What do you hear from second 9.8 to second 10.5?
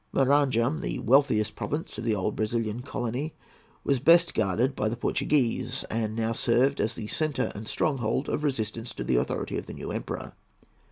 Emperor.